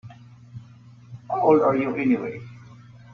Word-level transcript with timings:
How 1.29 1.41
old 1.41 1.61
are 1.61 1.75
you 1.75 1.93
anyway? 1.95 2.41